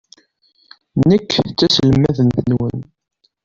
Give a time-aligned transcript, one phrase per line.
[1.09, 2.83] Nekk d taselmadt-nwent.